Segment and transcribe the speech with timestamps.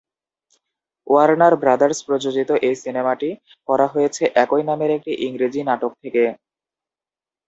[1.07, 3.29] Warner Brothers প্রযোজিত এই সিনেমাটি
[3.69, 6.23] করা হয়েছে একই নামের একটি ইংরেজি নাটক থেকে।